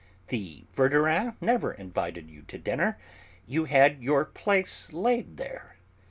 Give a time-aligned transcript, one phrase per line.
[0.29, 2.97] The Verdurins never invited you to dinner;
[3.45, 5.75] you had your 'place laid' there.